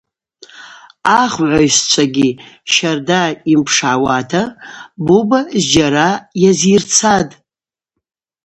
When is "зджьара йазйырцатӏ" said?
5.61-7.33